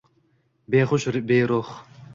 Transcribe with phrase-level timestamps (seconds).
[0.67, 1.69] Behush, beruh